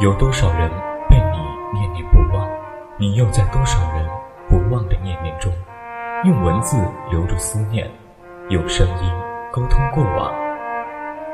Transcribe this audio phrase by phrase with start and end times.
[0.00, 0.70] 有多少人
[1.10, 2.48] 被你念念不忘？
[2.98, 4.08] 你又在多少人
[4.48, 5.52] 不忘的念念中，
[6.24, 6.78] 用文字
[7.10, 7.86] 留住思念，
[8.48, 9.12] 用声音
[9.52, 10.32] 沟通过往？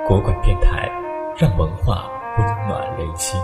[0.08, 0.90] 国馆电台，
[1.36, 3.40] 让文化温暖人心。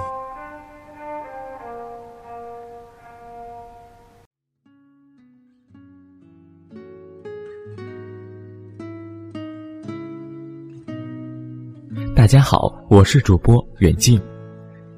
[12.17, 14.21] 大家好，我是主播远近。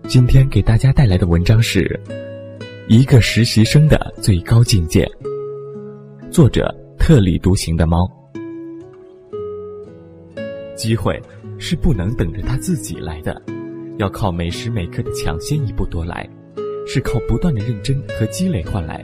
[0.06, 1.80] 今天给大家带来的文章是
[2.88, 5.10] 《一个实习生的最高境界》，
[6.30, 8.06] 作者特立独行的猫。
[10.76, 11.20] 机会
[11.58, 13.40] 是不能等着他自己来的，
[13.96, 16.28] 要靠每时每刻的抢先一步夺来，
[16.86, 19.02] 是靠不断的认真和积累换来。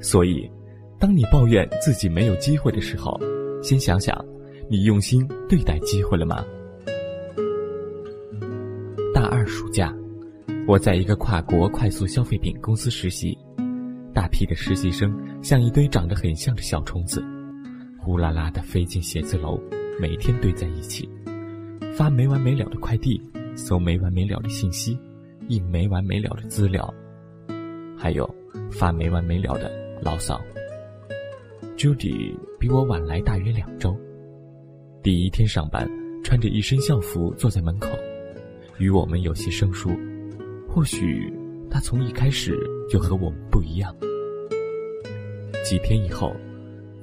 [0.00, 0.50] 所以，
[0.98, 3.20] 当你抱怨自己没有机会的时候，
[3.62, 4.24] 先想想，
[4.70, 6.42] 你用心对待机会了吗？
[10.68, 13.34] 我在一个跨国快速消费品公司实习，
[14.12, 17.24] 大批的实习生像一堆长得很像的小虫子，
[17.96, 19.58] 呼啦啦地飞进写字楼，
[19.98, 21.08] 每天堆在一起，
[21.96, 23.18] 发没完没了的快递，
[23.56, 24.98] 搜没完没了的信息，
[25.48, 26.92] 印没完没了的资料，
[27.96, 28.28] 还有
[28.70, 30.38] 发没完没了的牢骚。
[31.78, 33.96] Judy 比我晚来大约两周，
[35.02, 35.90] 第一天上班，
[36.22, 37.88] 穿着一身校服坐在门口，
[38.76, 39.88] 与我们有些生疏。
[40.78, 41.28] 或许
[41.68, 42.56] 他从一开始
[42.88, 43.92] 就和我们不一样。
[45.64, 46.32] 几天以后，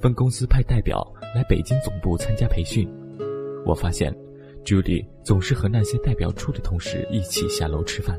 [0.00, 2.88] 分公司派代表来北京总部参加培训，
[3.66, 4.10] 我发现
[4.64, 8.18] ，Judy 总是和那些代表处的同事一起下楼吃饭，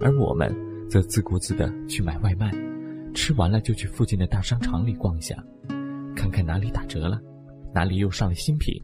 [0.00, 0.50] 而我们
[0.88, 2.50] 则自顾自的去买外卖，
[3.12, 5.36] 吃完了就去附近的大商场里逛一下，
[6.16, 7.20] 看看哪里打折了，
[7.74, 8.82] 哪里又上了新品。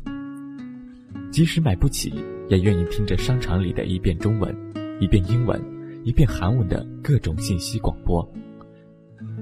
[1.32, 2.12] 即使买不起，
[2.50, 4.54] 也愿意听着商场里的一遍中文，
[5.00, 5.58] 一遍英文。
[6.06, 8.24] 一片韩文的各种信息广播，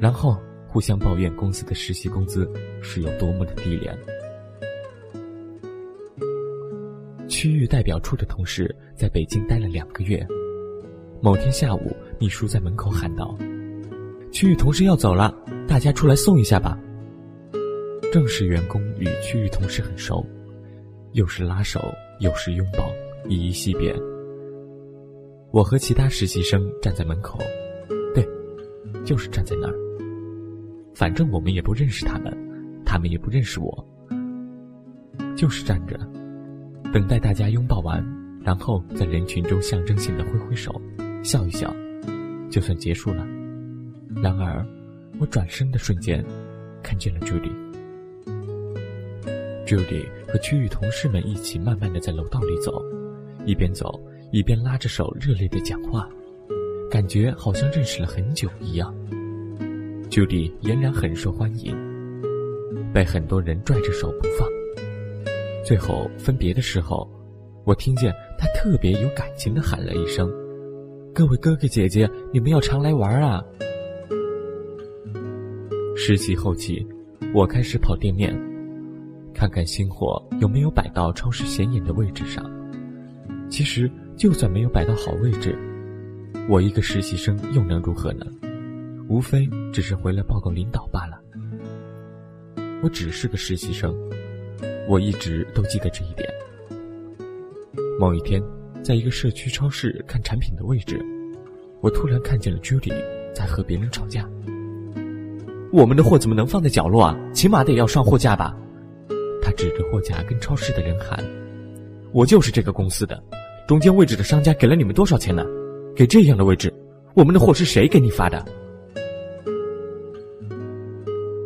[0.01, 0.35] 然后
[0.67, 3.95] 互相抱怨公司的实习工资是有多么的低廉。
[7.29, 10.27] 区域代表处的同事在北京待了两个月，
[11.21, 13.37] 某天下午，秘书在门口喊道
[14.33, 15.37] ：“区域同事要走了，
[15.69, 16.81] 大家出来送一下吧。”
[18.11, 20.25] 正式员工与区域同事很熟，
[21.13, 21.79] 又是拉手，
[22.21, 22.91] 又是拥抱，
[23.29, 23.95] 依依惜别。
[25.55, 27.39] 我和其他实习生站在门口，
[28.13, 28.29] 对，
[29.05, 29.75] 就是站在那儿。
[30.97, 32.37] 反正我们也不认识他们，
[32.85, 33.89] 他们也不认识我，
[35.37, 35.97] 就是站着，
[36.93, 38.05] 等待大家拥抱完，
[38.43, 40.75] 然后在人群中象征性的挥挥手，
[41.23, 41.73] 笑一笑，
[42.51, 43.25] 就算结束了。
[44.21, 44.67] 然而，
[45.21, 46.25] 我转身的瞬间，
[46.83, 47.53] 看见了 Judy。
[49.65, 52.85] Judy 和区域同事们一起慢慢的在楼道里走，
[53.47, 54.05] 一边走。
[54.35, 56.09] 一边拉着手热烈的讲话，
[56.91, 58.93] 感觉好像认识了很久一样。
[60.11, 61.73] Judy 俨然很受欢迎，
[62.93, 64.49] 被很多人拽着手不放。
[65.65, 67.09] 最后分别的时候，
[67.63, 70.29] 我听见他特别有感情的喊了一声
[71.15, 73.41] ：“各位哥哥姐姐，你们要常来玩啊！”
[75.95, 76.85] 实习后期，
[77.33, 78.37] 我开始跑店面，
[79.33, 82.45] 看看新货有没有摆到超市显眼的位置上。
[83.49, 83.89] 其实。
[84.17, 85.59] 就算没有摆到好位置，
[86.49, 88.25] 我一个实习生又能如何呢？
[89.09, 91.21] 无非只是回来报告领导罢了。
[92.83, 93.95] 我只是个实习生，
[94.89, 96.29] 我一直都记得这一点。
[97.99, 98.43] 某一天，
[98.83, 101.05] 在一个社区超市看产品的位置，
[101.81, 102.95] 我突然看见了 Judy
[103.35, 104.29] 在和别人吵架。
[105.73, 107.19] 我们的货怎么能放在角落啊？
[107.33, 108.57] 起码得要上货架吧？
[109.43, 111.23] 他指着货架跟超市的人喊
[112.13, 113.23] ：“我就是这个公司的。”
[113.67, 115.43] 中间位置的商家给了你们多少钱呢？
[115.97, 116.73] 给这样的位置，
[117.15, 118.45] 我们的货是谁给你发的？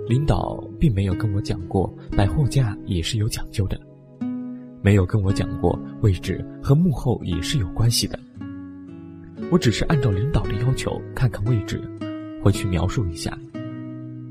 [0.09, 3.79] 领导并没有跟我讲过摆货架也是有讲究的，
[4.83, 8.19] 没有跟我讲过位置和幕后也是有关系的。
[9.53, 11.81] 我只是按照领导的要求看看位置，
[12.43, 13.39] 回去描述一下，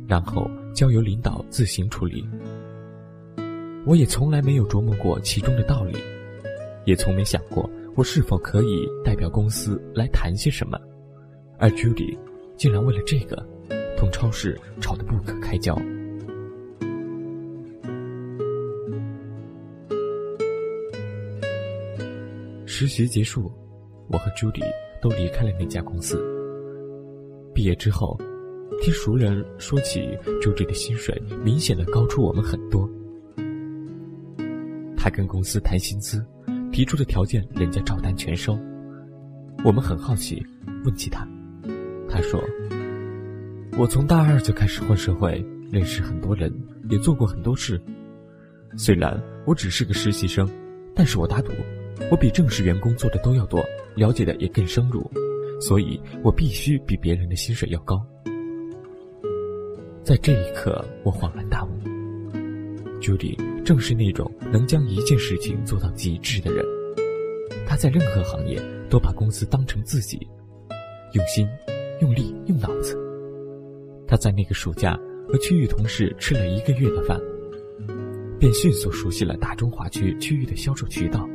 [0.08, 2.28] 然后交由领导自行处理。
[3.86, 5.96] 我也从来没有琢磨过其中的道理。
[6.88, 10.80] 也从没想过我是否可以代表公司来谈些什么，
[11.60, 12.18] 而 Judy
[12.56, 13.46] 竟然为了这个，
[13.98, 15.78] 同超市吵得不可开交。
[22.66, 23.52] 实习结束，
[24.08, 24.64] 我和 Judy
[25.02, 26.18] 都离开了那家公司。
[27.54, 28.18] 毕业之后，
[28.82, 32.90] 听熟人说起 Judy 的薪水明显的高出我们很多，
[34.96, 36.26] 他跟公司谈薪资。
[36.78, 38.56] 提出的条件，人家照单全收。
[39.66, 40.46] 我们很好奇，
[40.86, 41.28] 问起他，
[42.08, 42.40] 他说
[43.80, 46.54] ：“我从大二就开始混社会，认识很多人，
[46.92, 47.82] 也做过很多事。
[48.78, 50.48] 虽然我只是个实习生，
[50.94, 51.52] 但是我打赌，
[52.12, 53.66] 我比正式员工做的都要多，
[53.96, 55.10] 了解的也更深入，
[55.60, 58.00] 所以我必须比别人的薪水要高。”
[60.06, 61.70] 在这一刻，我恍然大悟
[63.02, 63.36] ，Judy
[63.68, 66.66] 正是那种能将一件事情做到极致的人。
[67.68, 68.58] 他在任何行业
[68.90, 70.26] 都把公司当成自己，
[71.12, 71.46] 用心、
[72.00, 72.98] 用力、用脑子。
[74.08, 74.98] 他在那个暑假
[75.28, 77.20] 和区域同事吃了一个月的饭，
[78.40, 81.28] 便迅速熟悉了大中华区区域的销售渠道，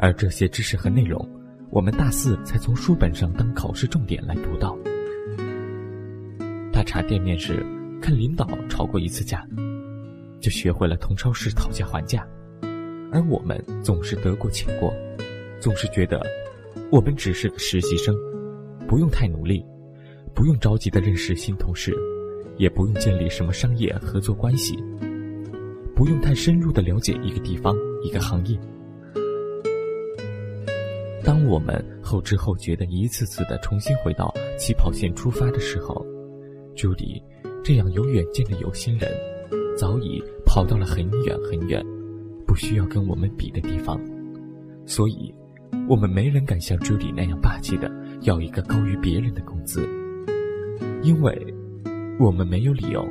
[0.00, 1.24] 而这些知识和内容，
[1.70, 4.76] 我们大四才从书本上当考试重点来读到。
[6.72, 7.64] 他查店面时，
[8.02, 9.46] 看领导吵过一次架，
[10.46, 12.24] 就学会了同超市讨价还价，
[13.10, 14.94] 而我们总是得过且过。
[15.58, 16.24] 总是觉得，
[16.88, 18.14] 我们只是个实习生，
[18.86, 19.66] 不用太努力，
[20.36, 21.92] 不用着急的认识新同事，
[22.58, 24.76] 也不用建立什么商业合作关系，
[25.96, 28.56] 不用太深入的了解一个地方、一个行业。
[31.24, 36.06] 当我们后知后觉的一次次的重新回到起跑线出发的时候，
[36.76, 37.20] 朱迪
[37.64, 39.10] 这样有远见的有心人，
[39.76, 41.84] 早已跑到了很远很远，
[42.46, 44.00] 不需要跟我们比的地方，
[44.86, 45.34] 所以。
[45.88, 47.88] 我们没人敢像朱迪那样霸气的
[48.22, 49.88] 要一个高于别人的工资，
[51.02, 51.54] 因为
[52.18, 53.06] 我们没有理由。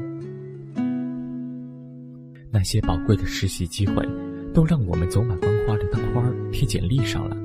[2.51, 4.05] 那些宝贵的实习机会，
[4.53, 7.37] 都让我们走马观花的当花贴简历上了。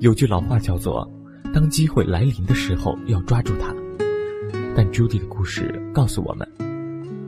[0.00, 1.08] 有句老话叫做
[1.54, 3.72] ：“当机会来临的时候，要抓住它。”
[4.74, 6.48] 但朱迪的故事告诉我们，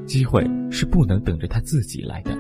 [0.09, 2.37] 机会是不能等着他自己来的，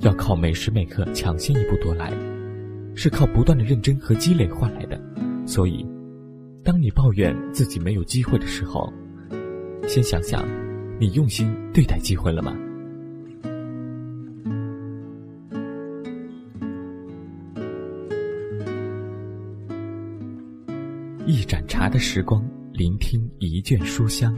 [0.00, 2.10] 要靠每时每刻抢先一步夺来。
[2.94, 5.00] 是靠不断的认真和积累换来的，
[5.46, 5.86] 所以，
[6.64, 8.92] 当你抱怨自己没有机会的时候，
[9.86, 10.44] 先想想，
[10.98, 12.56] 你用心对待机会了吗？
[21.26, 24.34] 一盏茶的时光，聆听一卷书香。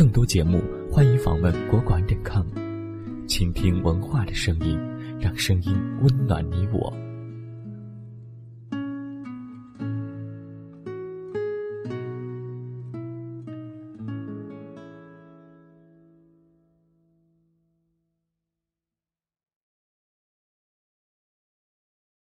[0.00, 2.46] 更多节目，欢迎访问国馆点 com，
[3.28, 4.80] 倾听文化的声音，
[5.20, 6.90] 让声音温暖你我。